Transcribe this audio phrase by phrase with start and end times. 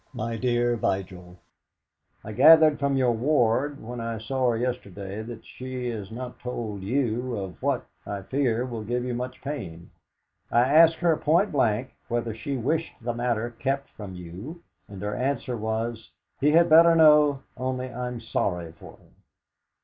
[0.13, 1.37] "MY DEAR VIGIL,
[2.23, 6.81] "I gathered from your ward when I saw her yesterday that she has not told
[6.81, 9.91] you of what, I fear, will give you much pain.
[10.49, 15.13] I asked her point blank whether she wished the matter kept from you, and her
[15.15, 16.09] answer was,
[16.39, 19.13] 'He had better know only I'm sorry for him.'